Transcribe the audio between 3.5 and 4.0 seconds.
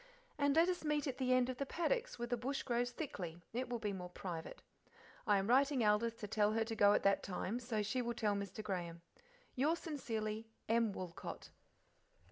it will be